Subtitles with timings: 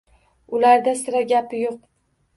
[0.59, 1.81] Ularda sira gapi yo‘q!